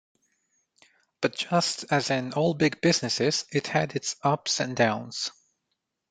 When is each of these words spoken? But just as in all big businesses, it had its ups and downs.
But 1.21 1.35
just 1.35 1.85
as 1.91 2.09
in 2.09 2.33
all 2.33 2.55
big 2.55 2.81
businesses, 2.81 3.45
it 3.51 3.67
had 3.67 3.95
its 3.95 4.15
ups 4.23 4.59
and 4.59 4.75
downs. 4.75 5.29